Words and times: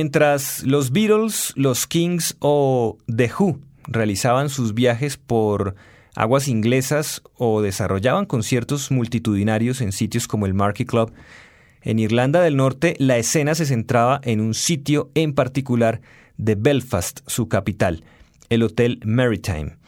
Mientras 0.00 0.62
los 0.62 0.92
Beatles, 0.92 1.52
los 1.56 1.88
Kings 1.88 2.36
o 2.38 2.98
The 3.12 3.32
Who 3.36 3.58
realizaban 3.88 4.48
sus 4.48 4.72
viajes 4.72 5.16
por 5.16 5.74
aguas 6.14 6.46
inglesas 6.46 7.20
o 7.34 7.62
desarrollaban 7.62 8.24
conciertos 8.24 8.92
multitudinarios 8.92 9.80
en 9.80 9.90
sitios 9.90 10.28
como 10.28 10.46
el 10.46 10.54
Marquee 10.54 10.86
Club, 10.86 11.12
en 11.82 11.98
Irlanda 11.98 12.40
del 12.42 12.54
Norte 12.54 12.94
la 13.00 13.18
escena 13.18 13.56
se 13.56 13.66
centraba 13.66 14.20
en 14.22 14.40
un 14.40 14.54
sitio 14.54 15.10
en 15.16 15.34
particular 15.34 16.00
de 16.36 16.54
Belfast, 16.54 17.18
su 17.26 17.48
capital, 17.48 18.04
el 18.50 18.62
Hotel 18.62 19.00
Maritime. 19.04 19.78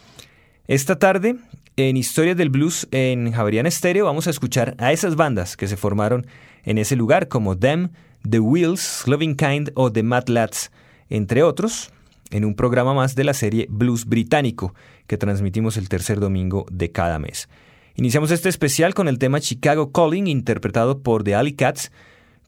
Esta 0.66 0.98
tarde, 0.98 1.36
en 1.76 1.96
Historias 1.96 2.36
del 2.36 2.50
Blues 2.50 2.88
en 2.90 3.30
Javerian 3.30 3.66
Estéreo, 3.66 4.06
vamos 4.06 4.26
a 4.26 4.30
escuchar 4.30 4.74
a 4.78 4.90
esas 4.90 5.14
bandas 5.14 5.56
que 5.56 5.68
se 5.68 5.76
formaron 5.76 6.26
en 6.64 6.78
ese 6.78 6.96
lugar, 6.96 7.28
como 7.28 7.56
Them, 7.56 7.90
The 8.28 8.40
Wheels, 8.40 9.04
Loving 9.06 9.34
Kind 9.34 9.70
o 9.74 9.90
The 9.90 10.02
Mad 10.02 10.28
Lads, 10.28 10.70
entre 11.08 11.42
otros, 11.42 11.90
en 12.30 12.44
un 12.44 12.54
programa 12.54 12.94
más 12.94 13.14
de 13.14 13.24
la 13.24 13.34
serie 13.34 13.66
Blues 13.68 14.06
Británico 14.06 14.74
que 15.06 15.16
transmitimos 15.16 15.76
el 15.76 15.88
tercer 15.88 16.20
domingo 16.20 16.66
de 16.70 16.92
cada 16.92 17.18
mes. 17.18 17.48
Iniciamos 17.96 18.30
este 18.30 18.48
especial 18.48 18.94
con 18.94 19.08
el 19.08 19.18
tema 19.18 19.40
Chicago 19.40 19.90
Calling, 19.92 20.26
interpretado 20.26 21.00
por 21.00 21.24
The 21.24 21.34
Alley 21.34 21.54
Cats, 21.54 21.90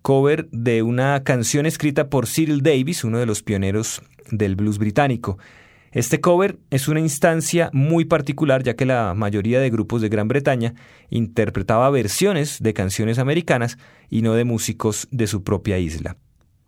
cover 0.03 0.49
de 0.51 0.83
una 0.83 1.23
canción 1.25 1.67
escrita 1.67 2.09
por 2.09 2.27
Cyril 2.27 2.63
Davis, 2.63 3.05
uno 3.05 3.19
de 3.19 3.27
los 3.27 3.43
pioneros 3.43 4.03
del 4.31 4.57
blues 4.57 4.79
británico. 4.79 5.39
Este 5.93 6.21
cover 6.23 6.59
es 6.71 6.89
una 6.89 7.01
instancia 7.01 7.69
muy 7.75 8.07
particular 8.07 8.63
ya 8.63 8.75
que 8.75 8.87
la 8.87 9.13
mayoría 9.13 9.61
de 9.61 9.69
grupos 9.69 10.01
de 10.01 10.09
Gran 10.09 10.27
Bretaña 10.27 10.73
interpretaba 11.11 11.91
versiones 11.91 12.63
de 12.63 12.73
canciones 12.73 13.19
americanas 13.19 13.77
y 14.09 14.23
no 14.23 14.33
de 14.33 14.45
músicos 14.45 15.07
de 15.11 15.27
su 15.27 15.45
propia 15.45 15.79
isla. 15.79 16.17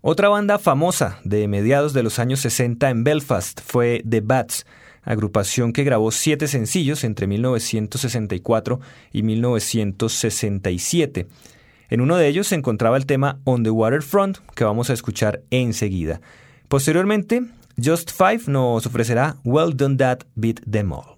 Otra 0.03 0.29
banda 0.29 0.59
famosa 0.59 1.21
de 1.25 1.49
mediados 1.49 1.95
de 1.95 2.03
los 2.03 2.19
años 2.19 2.41
60 2.41 2.91
en 2.91 3.03
Belfast 3.03 3.63
fue 3.65 4.05
The 4.07 4.21
Bats, 4.21 4.67
agrupación 5.01 5.73
que 5.73 5.85
grabó 5.85 6.11
siete 6.11 6.47
sencillos 6.47 7.03
entre 7.03 7.27
1964 7.27 8.81
y 9.11 9.23
1967. 9.23 11.29
En 11.89 12.03
uno 12.03 12.19
de 12.19 12.29
ellos 12.29 12.49
se 12.49 12.57
encontraba 12.57 12.99
el 12.99 13.07
tema 13.07 13.41
On 13.45 13.63
the 13.63 13.71
Waterfront, 13.71 14.41
que 14.55 14.65
vamos 14.65 14.91
a 14.91 14.93
escuchar 14.93 15.41
enseguida. 15.51 16.21
Posteriormente, 16.69 17.43
Just 17.79 18.13
Five 18.13 18.49
nos 18.49 18.87
ofrecerá 18.87 19.37
Well 19.45 19.73
Done 19.73 19.97
That 19.97 20.25
Beat 20.37 20.61
Them 20.71 20.93
All. 20.93 21.15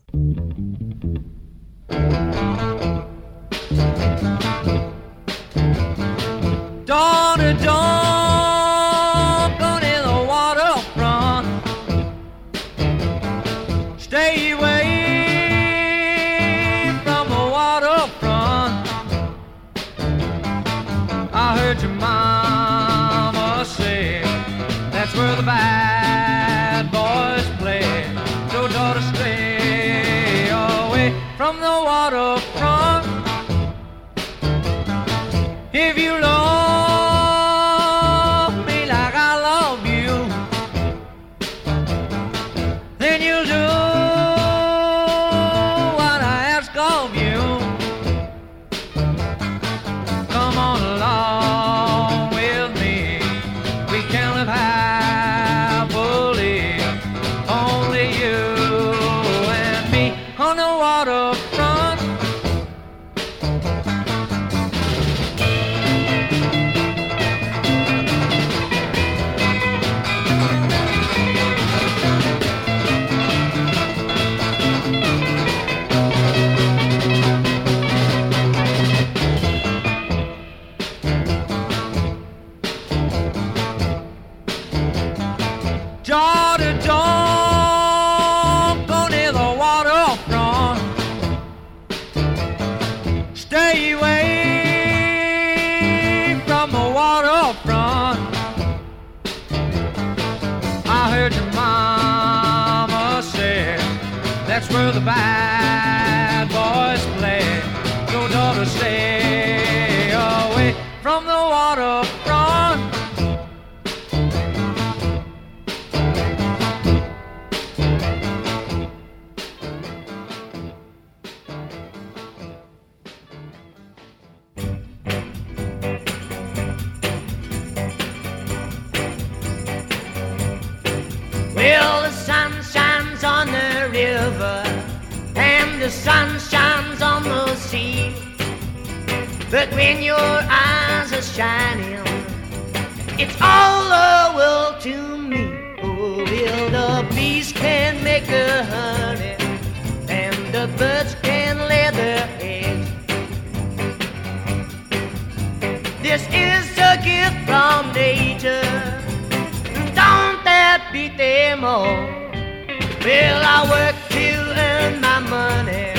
Well, 163.06 163.40
I 163.40 163.58
work 163.70 163.96
to 164.16 164.28
earn 164.68 165.00
my 165.00 165.20
money 165.20 165.94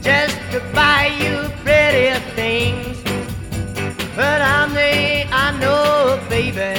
just 0.00 0.38
to 0.52 0.60
buy 0.72 1.06
you 1.20 1.50
pretty 1.64 2.14
things. 2.36 3.02
But 4.14 4.40
I'm 4.42 4.72
the, 4.72 5.26
I 5.26 5.58
know, 5.58 6.22
baby, 6.28 6.78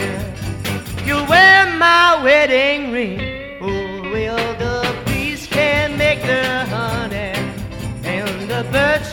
you 1.05 1.15
wear 1.27 1.65
my 1.75 2.23
wedding 2.23 2.93
ring. 2.93 3.19
Oh, 3.59 4.09
well, 4.09 4.37
the 4.63 4.95
bees 5.05 5.45
can 5.47 5.97
make 5.97 6.21
the 6.21 6.45
honey, 6.73 7.35
and 8.05 8.49
the 8.49 8.63
birds 8.71 9.11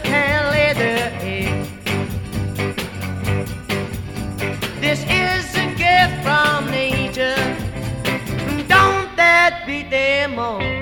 Saturday 9.95 10.27
morning. 10.35 10.74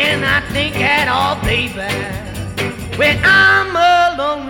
I 0.00 0.40
think 0.52 0.76
at 0.76 1.08
all, 1.08 1.34
baby. 1.42 1.74
When 2.96 3.18
I'm 3.24 3.74
alone 3.74 4.47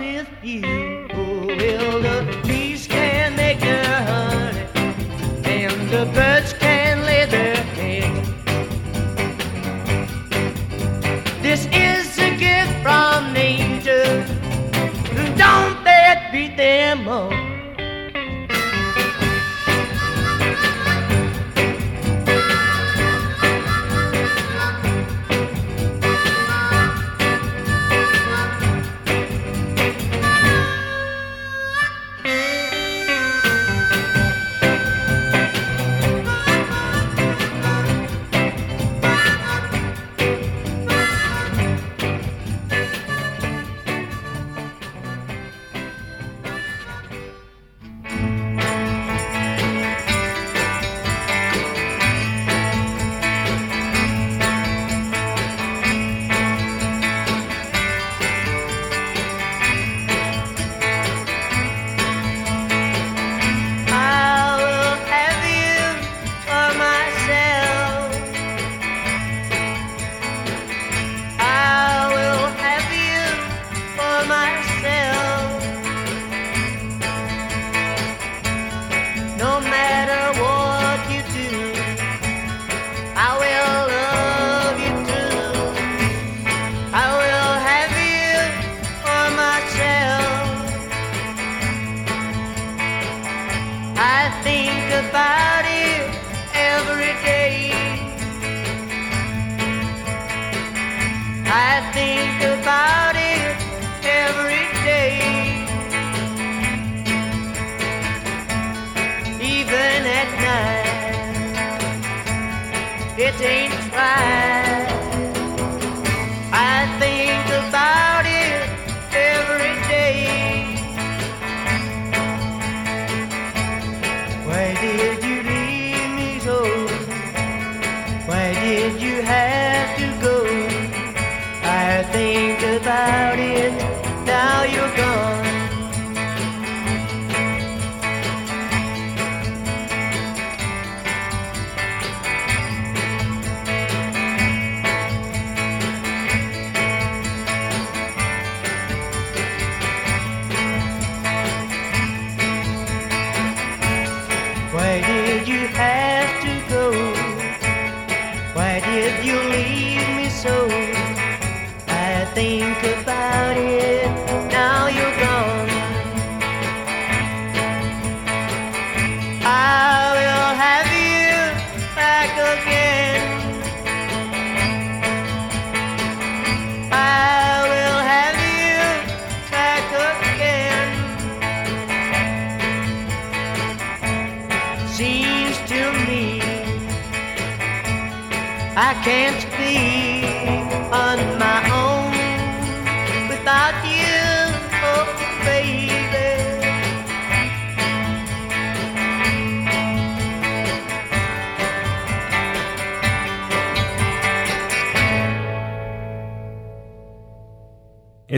you 128.97 129.21
had. 129.21 129.48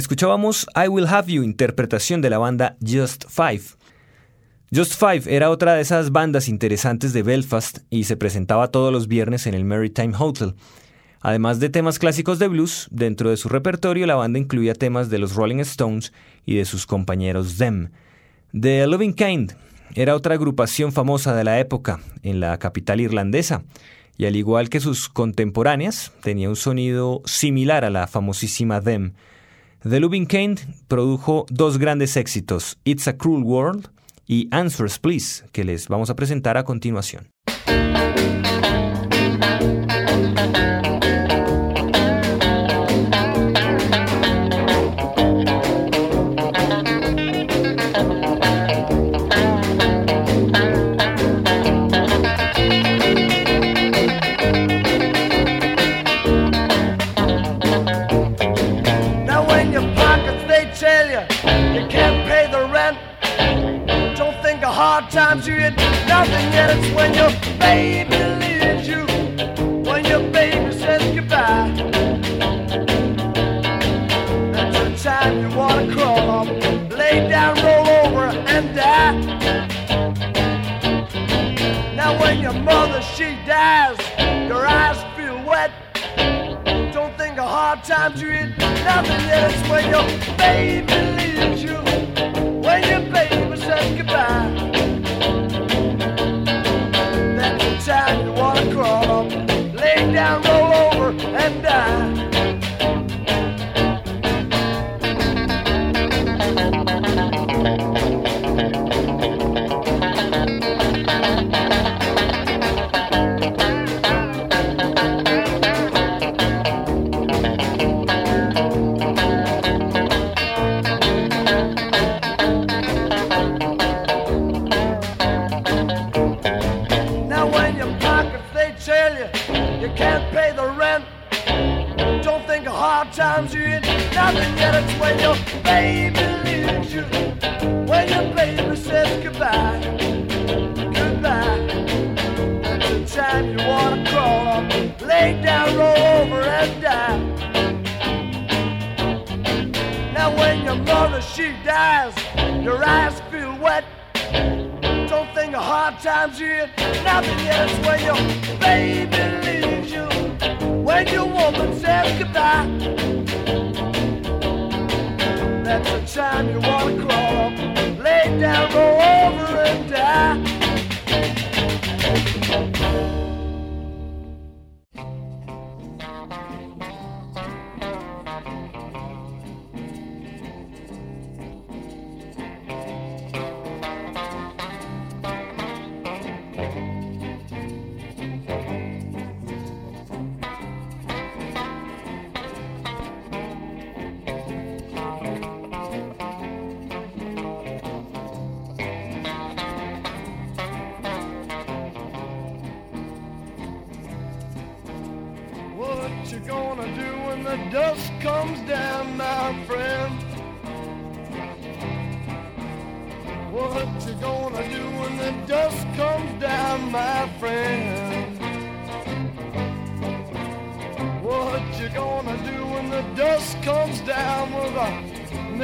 Escuchábamos 0.02 0.66
I 0.76 0.88
Will 0.88 1.06
Have 1.06 1.32
You, 1.32 1.44
interpretación 1.44 2.22
de 2.22 2.32
la 2.32 2.40
banda 2.40 2.76
Just 2.82 3.26
Five. 3.30 3.62
Just 4.74 4.96
Five 5.00 5.22
era 5.28 5.52
otra 5.52 5.76
de 5.76 5.82
esas 5.82 6.12
bandas 6.12 6.50
interesantes 6.50 7.14
de 7.14 7.22
Belfast 7.22 7.82
y 7.92 8.06
se 8.06 8.18
presentaba 8.18 8.70
todos 8.70 8.92
los 8.92 9.08
viernes 9.08 9.46
en 9.46 9.54
el 9.54 9.64
Maritime 9.64 10.16
Hotel. 10.18 10.56
Además 11.20 11.60
de 11.60 11.70
temas 11.70 12.00
clásicos 12.00 12.40
de 12.40 12.48
blues, 12.48 12.88
dentro 12.90 13.30
de 13.30 13.38
su 13.38 13.48
repertorio 13.48 14.08
la 14.08 14.16
banda 14.16 14.40
incluía 14.40 14.74
temas 14.74 15.12
de 15.12 15.20
los 15.20 15.36
Rolling 15.36 15.60
Stones 15.60 16.14
y 16.48 16.56
de 16.56 16.66
sus 16.66 16.88
compañeros 16.88 17.58
Them. 17.60 17.92
The 18.60 18.88
Loving 18.88 19.14
Kind 19.14 19.52
era 19.94 20.16
otra 20.16 20.34
agrupación 20.34 20.92
famosa 20.94 21.36
de 21.36 21.44
la 21.44 21.60
época 21.60 22.00
en 22.24 22.40
la 22.40 22.58
capital 22.58 23.02
irlandesa 23.02 23.66
y 24.18 24.26
al 24.26 24.36
igual 24.36 24.70
que 24.70 24.80
sus 24.80 25.10
contemporáneas 25.10 26.12
tenía 26.24 26.50
un 26.50 26.56
sonido 26.56 27.22
similar 27.26 27.86
a 27.86 27.92
la 27.92 28.08
famosísima 28.08 28.82
Them. 28.82 29.14
The 29.84 30.00
Loving 30.00 30.28
Kind 30.28 30.60
produjo 30.88 31.48
dos 31.50 31.80
grandes 31.80 32.16
éxitos, 32.16 32.78
It's 32.84 33.08
a 33.08 33.18
Cruel 33.18 33.42
World 33.42 33.88
y 34.28 34.48
Answers 34.52 35.00
Please, 35.00 35.44
que 35.52 35.64
les 35.64 35.88
vamos 35.88 36.12
a 36.12 36.16
presentar 36.16 36.56
a 36.56 36.64
continuación. 36.64 37.32
Nothing 66.22 66.54
yet. 66.54 66.78
It's 66.78 66.94
when 66.94 67.14
your 67.16 67.32
baby 67.58 68.18
leaves 68.42 68.88
you, 68.88 69.02
when 69.90 70.06
your 70.06 70.22
baby 70.32 70.72
says 70.72 71.02
goodbye. 71.16 71.72
That's 74.54 74.78
the 74.78 75.10
time 75.10 75.34
you 75.42 75.58
wanna 75.58 75.92
crawl 75.92 76.30
up, 76.42 76.48
lay 76.92 77.28
down, 77.28 77.56
roll 77.66 77.88
over, 78.02 78.26
and 78.54 78.76
die. 78.76 79.16
Now 81.96 82.12
when 82.22 82.40
your 82.40 82.54
mother 82.54 83.02
she 83.02 83.30
dies, 83.48 83.98
your 84.48 84.64
eyes 84.68 85.00
feel 85.16 85.44
wet. 85.44 85.72
Don't 86.94 87.18
think 87.18 87.40
a 87.40 87.48
hard 87.48 87.84
times 87.84 88.22
you're. 88.22 88.46
Nothing 88.86 89.22
yet, 89.32 89.52
it's 89.52 89.70
when 89.72 89.86
your 89.96 90.06
baby 90.38 90.98
leaves 91.18 91.64
you. 91.64 91.78
When 92.66 92.82
your 92.92 93.04
baby 93.12 93.58
says 93.58 93.98
goodbye. 93.98 94.91
Down, 100.14 100.51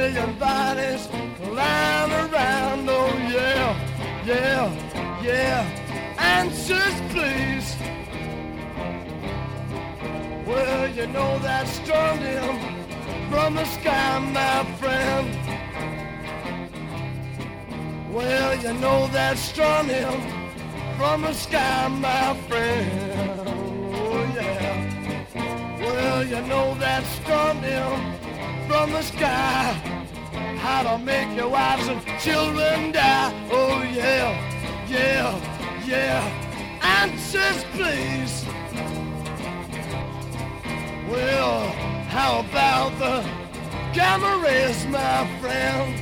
million 0.08 0.38
bodies 0.38 1.08
lying 1.52 2.12
around? 2.12 2.88
Oh 2.88 3.12
yeah, 3.30 4.24
yeah, 4.24 5.22
yeah. 5.22 6.14
Answers, 6.18 6.96
please. 7.12 7.76
Well, 10.46 10.88
you 10.88 11.06
know 11.08 11.38
that 11.40 11.66
storm 11.68 12.18
from 13.30 13.54
the 13.54 13.64
sky, 13.64 14.18
my 14.32 14.64
friend. 14.78 15.28
Well, 18.12 18.54
you 18.64 18.72
know 18.80 19.08
that 19.08 19.36
storm 19.36 19.88
from 20.96 21.22
the 21.22 21.34
sky, 21.34 21.88
my 21.88 22.34
friend. 22.48 22.90
Oh, 23.94 24.32
yeah. 24.34 25.80
Well, 25.80 26.24
you 26.24 26.40
know 26.48 26.74
that 26.76 27.04
storm 27.04 27.58
from 28.68 28.92
the 28.92 29.02
sky. 29.02 29.97
How 30.58 30.82
to 30.82 30.98
make 30.98 31.36
your 31.36 31.48
wives 31.48 31.88
and 31.88 32.00
children 32.20 32.92
die. 32.92 33.32
Oh, 33.50 33.82
yeah, 33.82 34.34
yeah, 34.88 35.84
yeah. 35.86 36.22
Answers, 36.82 37.64
please. 37.72 38.44
Well, 41.08 41.68
how 42.08 42.40
about 42.40 42.98
the 42.98 43.22
gamma 43.92 44.42
rays, 44.44 44.84
my 44.86 45.26
friend? 45.40 45.94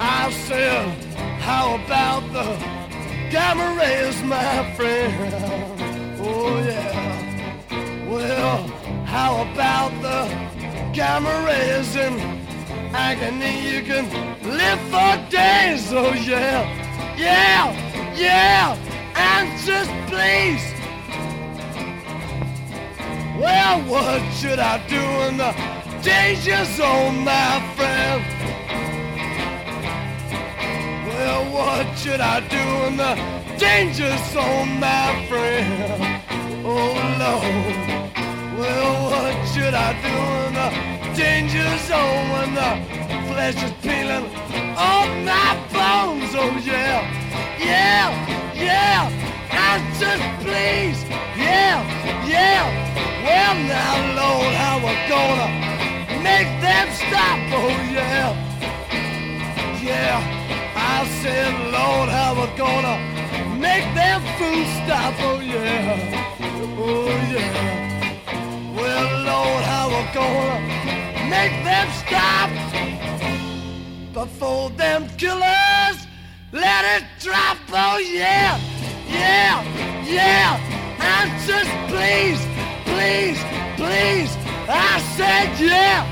I 0.00 0.30
said, 0.46 1.04
how 1.40 1.74
about 1.84 2.22
the 2.32 2.56
gamma 3.30 3.76
rays, 3.78 4.22
my 4.22 4.74
friend? 4.74 5.34
Oh, 6.20 6.58
yeah. 6.60 8.08
Well, 8.08 8.58
how 9.04 9.42
about 9.50 9.92
the 10.02 10.47
rays 11.00 11.94
in 11.94 12.18
agony? 12.92 13.70
You 13.70 13.82
can 13.82 14.06
live 14.42 14.80
for 14.90 15.30
days, 15.30 15.92
oh, 15.92 16.12
yeah. 16.12 16.66
Yeah, 17.16 18.14
yeah. 18.16 18.76
Answers, 19.14 19.88
please. 20.08 20.64
Well, 23.38 23.80
what 23.82 24.22
should 24.32 24.58
I 24.58 24.84
do 24.88 25.02
in 25.28 25.36
the 25.36 25.52
danger 26.02 26.64
zone, 26.64 27.24
my 27.24 27.60
friend? 27.76 28.24
Well, 31.06 31.44
what 31.52 31.98
should 31.98 32.20
I 32.20 32.40
do 32.40 32.86
in 32.86 32.96
the 32.96 33.14
danger 33.58 34.16
zone, 34.32 34.80
my 34.80 35.26
friend? 35.28 36.22
Oh, 36.64 36.94
Lord. 37.20 38.17
Well, 38.58 39.10
what 39.10 39.46
should 39.54 39.72
I 39.72 39.94
do 40.02 40.14
in 40.42 40.52
the 40.58 40.68
danger 41.14 41.68
zone 41.86 42.26
when 42.34 42.54
the 42.58 42.70
flesh 43.30 43.54
is 43.62 43.70
peeling 43.82 44.26
off 44.76 45.06
my 45.22 45.54
bones? 45.70 46.34
Oh, 46.34 46.58
yeah. 46.66 47.06
Yeah, 47.62 48.10
yeah. 48.58 49.06
Answers, 49.70 50.22
please. 50.42 50.98
Yeah, 51.38 51.86
yeah. 52.26 52.66
Well, 53.22 53.54
now, 53.70 53.94
Lord, 54.18 54.52
how 54.54 54.82
we're 54.82 55.06
gonna 55.06 55.48
make 56.20 56.50
them 56.60 56.88
stop? 56.98 57.38
Oh, 57.54 57.70
yeah. 57.94 58.34
Yeah, 59.80 60.18
I 60.74 61.06
said, 61.22 61.54
Lord, 61.70 62.08
how 62.08 62.34
we're 62.34 62.56
gonna 62.56 62.98
make 63.56 63.86
them 63.94 64.20
fools 64.36 64.66
stop? 64.82 65.14
Oh, 65.20 65.38
yeah. 65.38 66.34
Oh, 66.76 67.06
yeah. 67.30 67.97
Well, 68.78 69.08
Lord, 69.30 69.62
how 69.64 69.84
we're 69.92 70.12
gonna 70.14 70.58
make 71.28 71.54
them 71.64 71.88
stop 72.02 72.50
before 74.12 74.70
them 74.70 75.08
killers 75.16 76.08
let 76.52 77.02
it 77.02 77.04
drop. 77.20 77.58
Oh, 77.70 77.98
yeah. 77.98 78.58
Yeah, 79.06 79.62
yeah. 80.04 80.56
Answers, 80.98 81.68
please, 81.88 82.40
please, 82.84 83.38
please. 83.76 84.32
I 84.68 85.00
said, 85.16 85.58
yeah, 85.60 86.04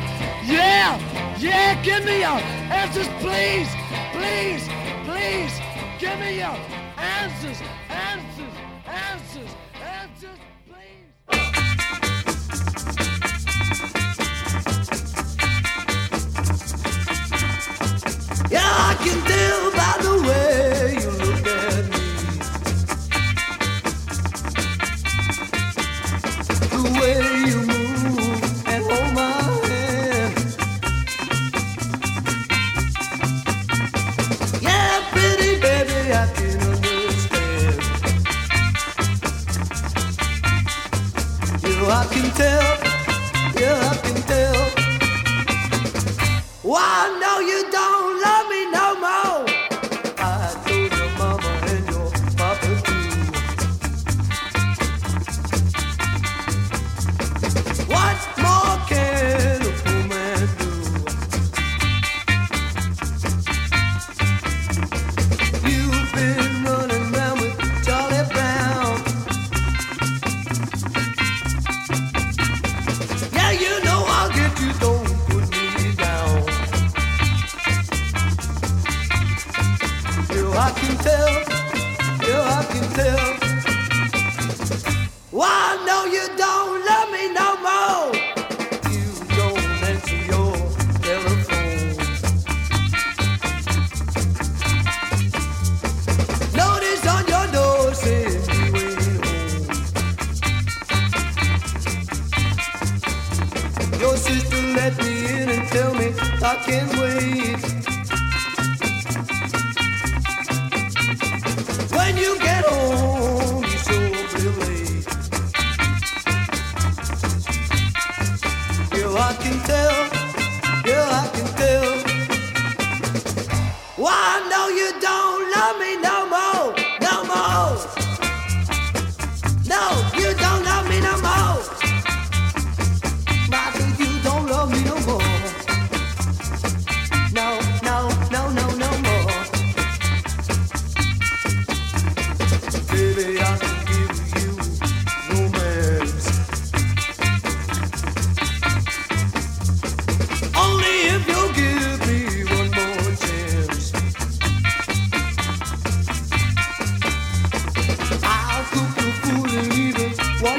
yeah, 0.44 0.98
yeah. 1.38 1.82
Give 1.82 2.04
me 2.04 2.20
your 2.20 2.38
answers, 2.70 3.08
please, 3.20 3.68
please, 4.12 4.68
please. 5.06 5.60
Give 5.98 6.18
me 6.20 6.38
your 6.38 6.56
answers, 6.98 7.60
answers, 7.88 8.35
I 18.68 18.96
can 19.04 19.20
tell 19.24 19.70
by 19.72 19.92
the 20.02 20.15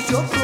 yo. 0.09 0.36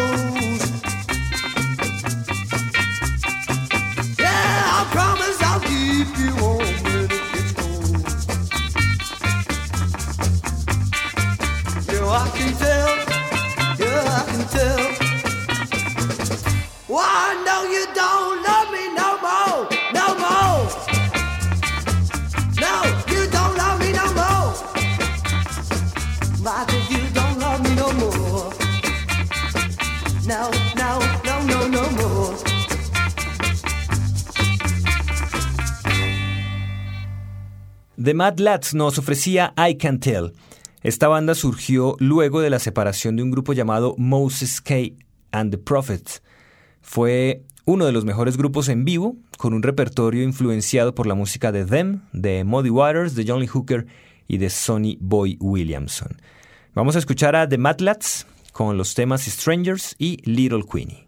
The 38.14 38.18
Mad 38.18 38.38
Lads 38.38 38.76
nos 38.76 39.00
ofrecía 39.00 39.56
I 39.58 39.76
Can 39.76 40.00
Tell. 40.00 40.34
Esta 40.84 41.08
banda 41.08 41.34
surgió 41.34 41.96
luego 41.98 42.42
de 42.42 42.52
la 42.52 42.60
separación 42.60 43.16
de 43.16 43.24
un 43.24 43.32
grupo 43.32 43.54
llamado 43.54 43.96
Moses 43.98 44.62
K 44.62 44.76
and 45.32 45.50
the 45.50 45.58
Prophets. 45.58 46.22
Fue 46.80 47.42
uno 47.66 47.88
de 47.88 47.92
los 47.92 48.06
mejores 48.06 48.38
grupos 48.38 48.70
en 48.70 48.86
vivo, 48.86 49.16
con 49.40 49.56
un 49.56 49.64
repertorio 49.64 50.22
influenciado 50.22 50.94
por 50.94 51.08
la 51.08 51.16
música 51.16 51.52
de 51.52 51.66
Them, 51.66 52.02
de 52.14 52.44
Muddy 52.44 52.70
Waters, 52.70 53.16
de 53.16 53.26
John 53.28 53.40
Lee 53.40 53.48
Hooker 53.48 53.88
y 54.28 54.38
de 54.38 54.52
Sonny 54.52 55.00
Boy 55.02 55.36
Williamson. 55.40 56.16
Vamos 56.76 56.96
a 56.96 57.00
escuchar 57.00 57.36
a 57.36 57.50
The 57.50 57.58
Mad 57.58 57.80
Lads 57.80 58.28
con 58.52 58.78
los 58.78 58.94
temas 58.94 59.24
Strangers 59.24 59.96
y 59.98 60.18
Little 60.30 60.62
Queenie. 60.72 61.08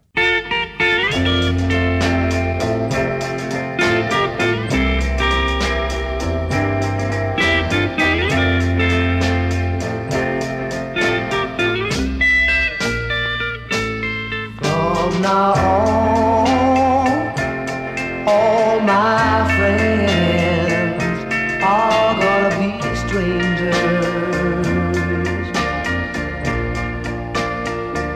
now 15.26 15.54
all, 15.70 16.46
all 18.28 18.80
my 18.80 19.44
friends 19.56 21.18
are 21.64 22.14
gonna 22.22 22.52
be 22.60 22.70
strangers. 23.04 23.76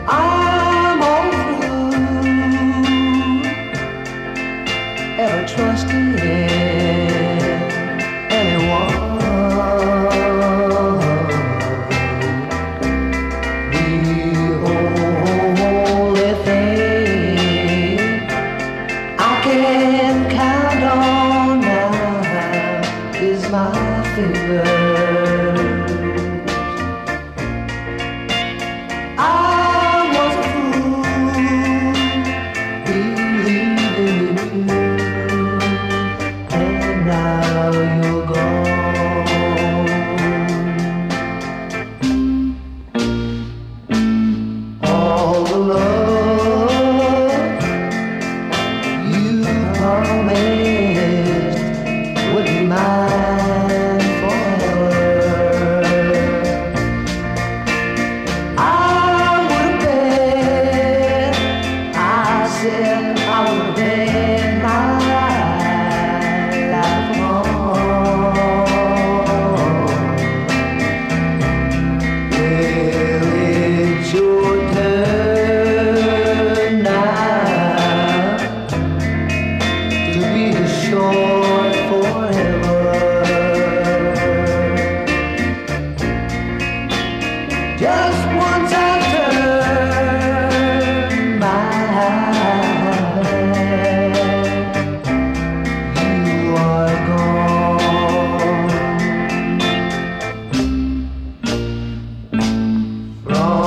I'm 0.07 1.01
all 1.12 1.31
through 1.59 1.94
ever 5.25 5.42
trusting. 5.49 5.99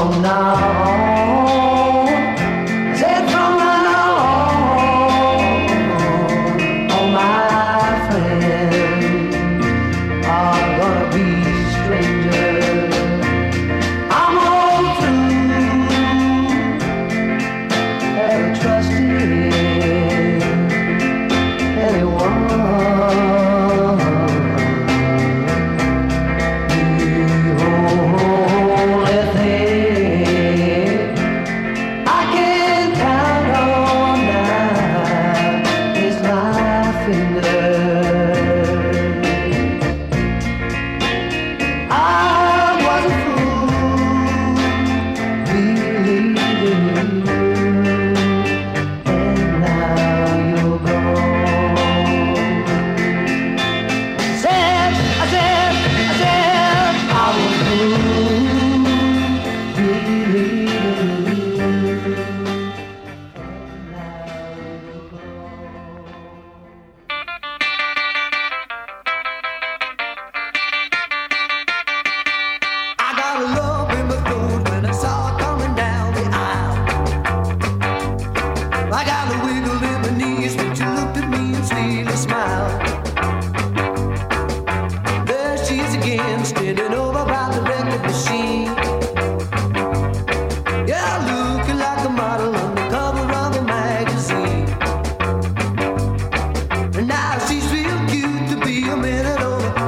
now. 0.10 1.03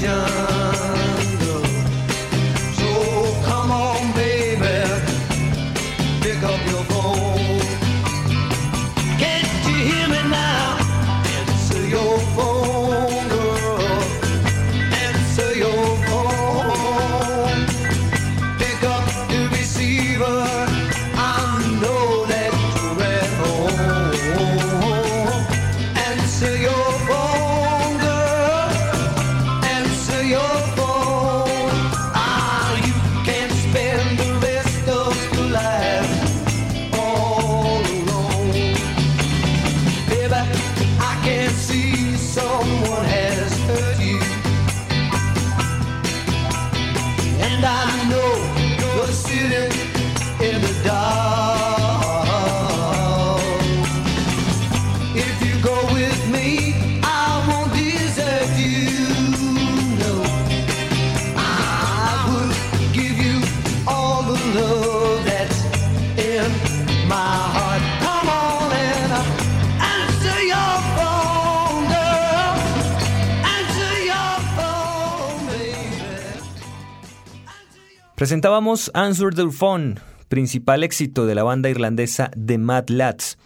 vision. 0.00 0.47
Presentábamos 78.18 78.90
Answer 78.94 79.32
the 79.32 79.48
Phone, 79.48 80.00
principal 80.28 80.82
éxito 80.82 81.24
de 81.24 81.36
la 81.36 81.44
banda 81.44 81.70
irlandesa 81.70 82.32
The 82.32 82.58
Mad 82.58 82.88
Lads. 82.88 83.38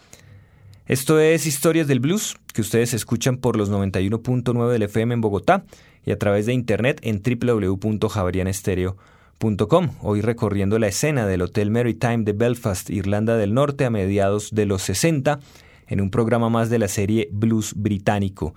Esto 0.87 1.21
es 1.21 1.45
Historias 1.45 1.87
del 1.87 2.01
Blues, 2.01 2.37
que 2.55 2.63
ustedes 2.63 2.95
escuchan 2.95 3.37
por 3.37 3.59
los 3.59 3.71
91.9 3.71 4.71
del 4.71 4.85
FM 4.85 5.13
en 5.13 5.21
Bogotá 5.21 5.67
y 6.07 6.11
a 6.11 6.19
través 6.19 6.47
de 6.47 6.55
internet 6.55 7.01
en 7.03 7.21
www.javarianestereo.com. 7.21 9.91
Hoy 10.01 10.23
recorriendo 10.23 10.79
la 10.79 10.89
escena 10.89 11.27
del 11.27 11.43
Hotel 11.43 11.71
Maritime 11.71 12.25
de 12.25 12.33
Belfast, 12.33 12.89
Irlanda 12.89 13.37
del 13.37 13.53
Norte, 13.53 13.85
a 13.85 13.91
mediados 13.91 14.53
de 14.53 14.65
los 14.65 14.81
60, 14.81 15.39
en 15.87 16.01
un 16.01 16.11
programa 16.11 16.49
más 16.49 16.71
de 16.71 16.79
la 16.79 16.89
serie 16.89 17.29
Blues 17.31 17.75
Británico. 17.77 18.55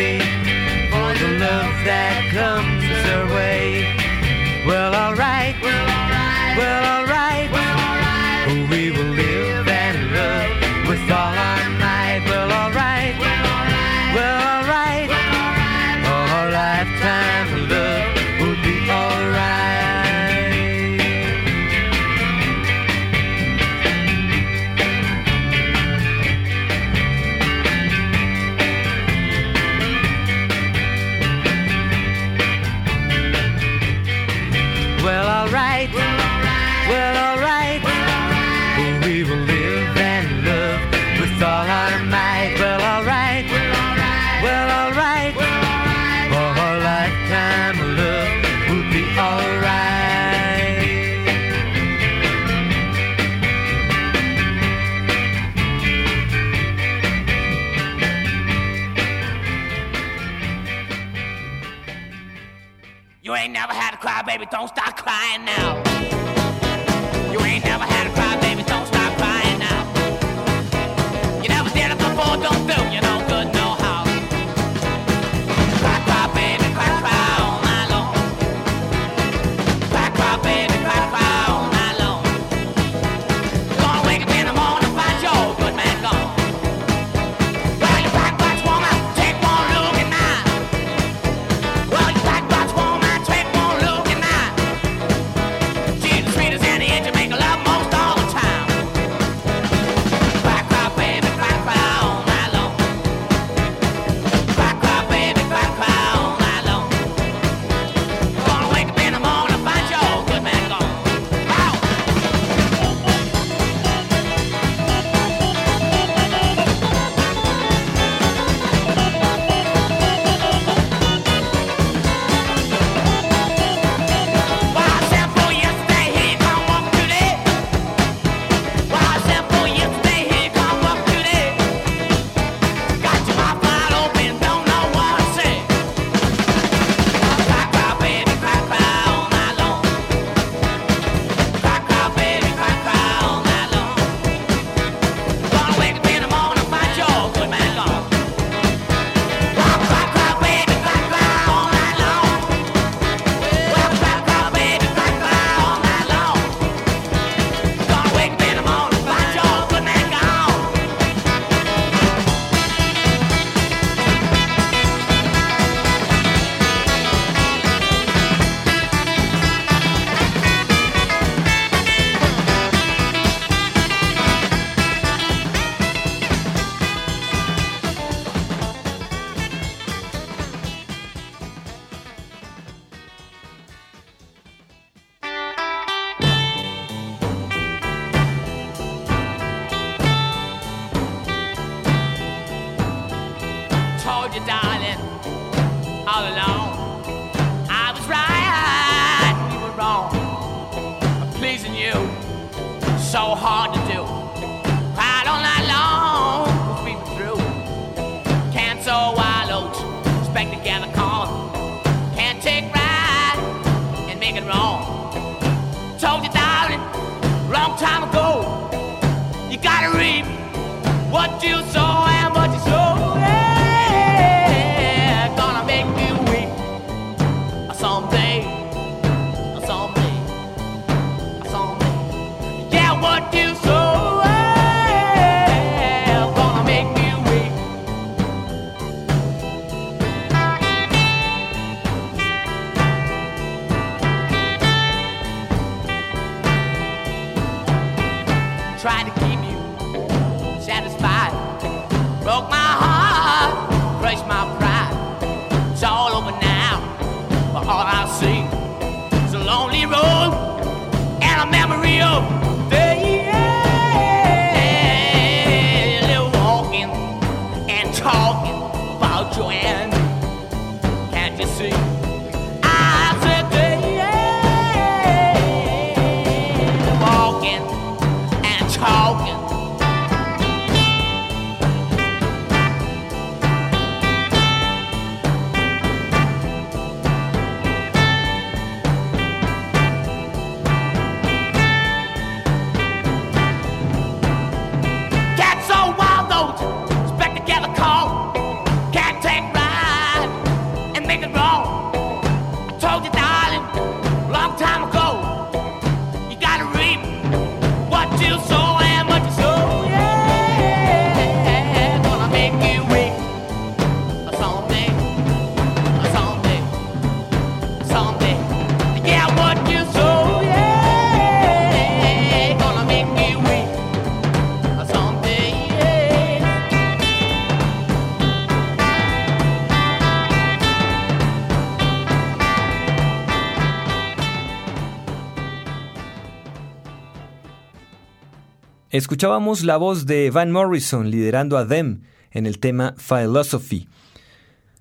Escuchábamos 338.92 339.64
la 339.64 339.78
voz 339.78 340.08
de 340.08 340.32
Van 340.32 340.50
Morrison 340.52 341.12
liderando 341.12 341.60
a 341.60 341.68
Them 341.68 342.02
en 342.32 342.48
el 342.48 342.58
tema 342.58 342.96
Philosophy. 342.98 343.88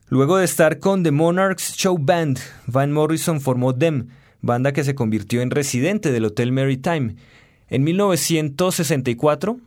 Luego 0.08 0.38
de 0.38 0.46
estar 0.46 0.78
con 0.78 1.02
The 1.02 1.10
Monarchs 1.10 1.74
Show 1.76 1.98
Band, 2.00 2.38
Van 2.66 2.90
Morrison 2.90 3.38
formó 3.42 3.74
Them, 3.74 4.08
banda 4.40 4.72
que 4.72 4.82
se 4.82 4.94
convirtió 4.94 5.42
en 5.42 5.50
residente 5.50 6.10
del 6.10 6.24
Hotel 6.24 6.52
Maritime. 6.52 7.16
En 7.68 7.84
1964, 7.84 9.58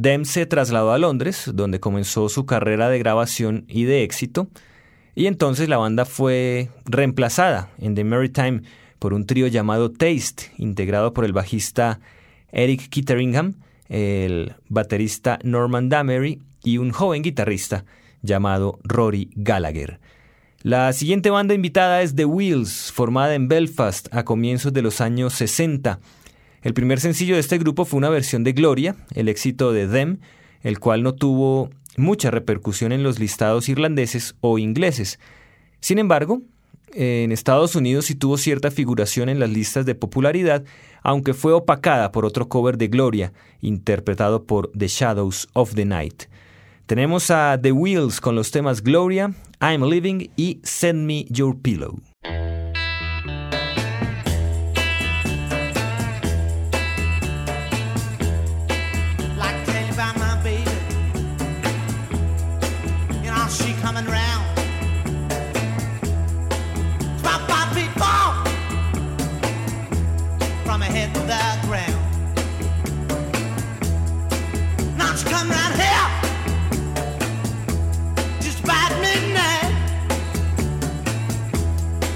Them 0.00 0.26
se 0.26 0.46
trasladó 0.46 0.92
a 0.92 0.98
Londres, 0.98 1.50
donde 1.52 1.80
comenzó 1.80 2.28
su 2.28 2.46
carrera 2.46 2.88
de 2.88 3.00
grabación 3.00 3.64
y 3.66 3.82
de 3.82 4.04
éxito, 4.04 4.46
y 5.16 5.26
entonces 5.26 5.68
la 5.68 5.78
banda 5.78 6.04
fue 6.04 6.70
reemplazada 6.84 7.70
en 7.78 7.96
The 7.96 8.04
Maritime 8.04 8.62
por 9.00 9.12
un 9.12 9.26
trío 9.26 9.48
llamado 9.48 9.90
Taste, 9.90 10.52
integrado 10.56 11.12
por 11.12 11.24
el 11.24 11.32
bajista 11.32 11.98
Eric 12.52 12.88
Kitteringham, 12.88 13.56
el 13.92 14.54
baterista 14.70 15.38
Norman 15.44 15.90
Damery 15.90 16.40
y 16.64 16.78
un 16.78 16.92
joven 16.92 17.22
guitarrista 17.22 17.84
llamado 18.22 18.78
Rory 18.84 19.30
Gallagher. 19.34 20.00
La 20.62 20.92
siguiente 20.94 21.28
banda 21.28 21.52
invitada 21.54 22.00
es 22.00 22.14
The 22.14 22.24
Wheels, 22.24 22.90
formada 22.90 23.34
en 23.34 23.48
Belfast 23.48 24.08
a 24.14 24.24
comienzos 24.24 24.72
de 24.72 24.80
los 24.80 25.02
años 25.02 25.34
60. 25.34 26.00
El 26.62 26.72
primer 26.72 27.00
sencillo 27.00 27.34
de 27.34 27.40
este 27.40 27.58
grupo 27.58 27.84
fue 27.84 27.98
una 27.98 28.08
versión 28.08 28.44
de 28.44 28.52
Gloria, 28.52 28.96
el 29.14 29.28
éxito 29.28 29.72
de 29.72 29.86
Them, 29.86 30.20
el 30.62 30.78
cual 30.78 31.02
no 31.02 31.14
tuvo 31.14 31.68
mucha 31.98 32.30
repercusión 32.30 32.92
en 32.92 33.02
los 33.02 33.18
listados 33.18 33.68
irlandeses 33.68 34.36
o 34.40 34.58
ingleses. 34.58 35.18
Sin 35.80 35.98
embargo, 35.98 36.40
en 36.94 37.32
Estados 37.32 37.74
Unidos 37.76 38.06
sí 38.06 38.14
tuvo 38.14 38.36
cierta 38.36 38.70
figuración 38.70 39.28
en 39.28 39.38
las 39.40 39.50
listas 39.50 39.86
de 39.86 39.94
popularidad, 39.94 40.64
aunque 41.02 41.34
fue 41.34 41.52
opacada 41.52 42.12
por 42.12 42.24
otro 42.24 42.48
cover 42.48 42.76
de 42.78 42.88
Gloria, 42.88 43.32
interpretado 43.60 44.44
por 44.44 44.70
The 44.72 44.88
Shadows 44.88 45.48
of 45.52 45.74
the 45.74 45.84
Night. 45.84 46.24
Tenemos 46.86 47.30
a 47.30 47.58
The 47.60 47.72
Wheels 47.72 48.20
con 48.20 48.34
los 48.34 48.50
temas 48.50 48.82
Gloria, 48.82 49.32
I'm 49.60 49.84
Living 49.88 50.30
y 50.36 50.60
Send 50.62 51.06
Me 51.06 51.24
Your 51.28 51.56
Pillow. 51.60 52.00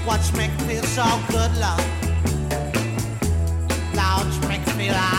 Watch 0.07 0.31
make 0.37 0.51
me 0.61 0.75
feel 0.75 0.83
so 0.83 1.03
good, 1.27 1.51
love. 1.57 1.83
Lord, 3.93 4.33
she 4.33 4.39
make 4.47 4.65
me 4.77 4.87
feel 4.87 5.16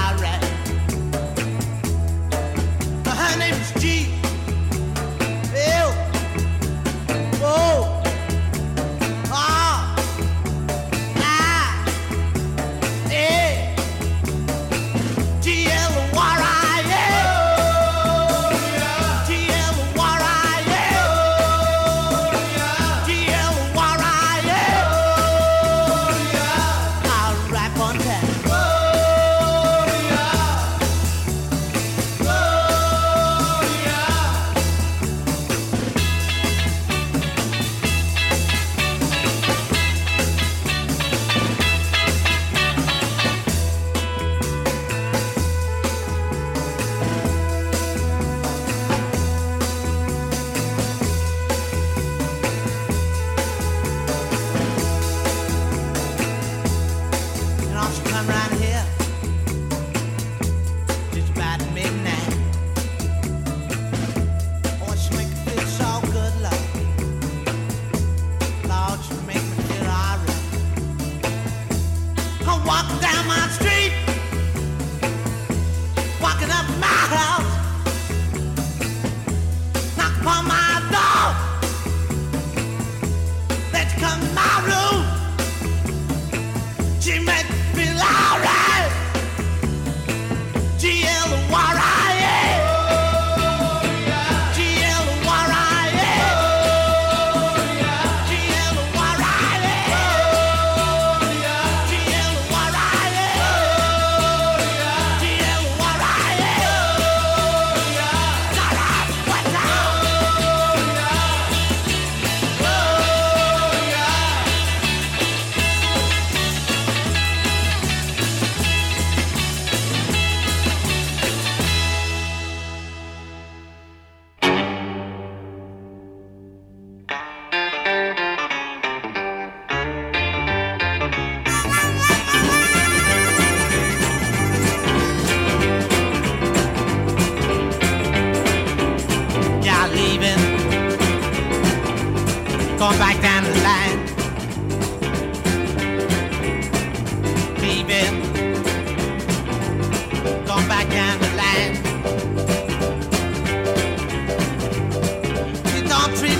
country 156.08 156.37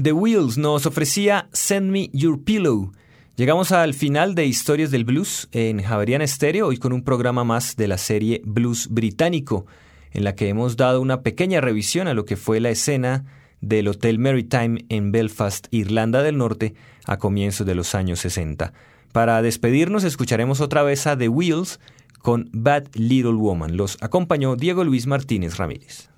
The 0.00 0.14
Wheels 0.14 0.56
nos 0.56 0.86
ofrecía 0.86 1.50
Send 1.52 1.90
Me 1.90 2.08
Your 2.14 2.42
Pillow. 2.42 2.92
Llegamos 3.36 3.72
al 3.72 3.92
final 3.92 4.34
de 4.34 4.46
Historias 4.46 4.90
del 4.90 5.04
Blues 5.04 5.50
en 5.52 5.82
Javerian 5.82 6.22
Estéreo, 6.22 6.68
hoy 6.68 6.78
con 6.78 6.94
un 6.94 7.04
programa 7.04 7.44
más 7.44 7.76
de 7.76 7.88
la 7.88 7.98
serie 7.98 8.40
Blues 8.42 8.88
Británico, 8.90 9.66
en 10.12 10.24
la 10.24 10.34
que 10.34 10.48
hemos 10.48 10.78
dado 10.78 11.02
una 11.02 11.20
pequeña 11.20 11.60
revisión 11.60 12.08
a 12.08 12.14
lo 12.14 12.24
que 12.24 12.38
fue 12.38 12.58
la 12.58 12.70
escena 12.70 13.26
del 13.60 13.86
Hotel 13.86 14.18
Maritime 14.18 14.86
en 14.88 15.12
Belfast, 15.12 15.66
Irlanda 15.70 16.22
del 16.22 16.38
Norte, 16.38 16.72
a 17.04 17.18
comienzos 17.18 17.66
de 17.66 17.74
los 17.74 17.94
años 17.94 18.20
60. 18.20 18.72
Para 19.12 19.42
despedirnos 19.42 20.04
escucharemos 20.04 20.62
otra 20.62 20.82
vez 20.82 21.06
a 21.06 21.18
The 21.18 21.28
Wheels 21.28 21.80
con 22.20 22.48
Bad 22.54 22.84
Little 22.94 23.34
Woman. 23.34 23.76
Los 23.76 23.98
acompañó 24.00 24.56
Diego 24.56 24.84
Luis 24.84 25.06
Martínez 25.06 25.58
Ramírez. 25.58 26.11